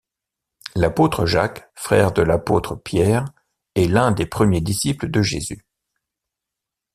L'apôtre 0.73 1.27
Jacques, 1.27 1.69
frère 1.75 2.11
de 2.11 2.23
l'apôtre 2.23 2.75
Pierre, 2.75 3.25
est 3.75 3.87
l'un 3.87 4.11
des 4.11 4.25
premiers 4.25 4.59
disciples 4.59 5.11
de 5.11 5.21
Jésus. 5.21 5.63